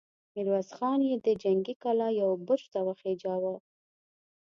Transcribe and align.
ميرويس 0.33 0.69
خان 0.77 0.99
يې 1.09 1.15
د 1.25 1.27
جنګي 1.43 1.75
کلا 1.83 2.07
يوه 2.21 2.35
برج 2.47 2.63
ته 2.73 2.79
وخېژاوه! 2.87 3.53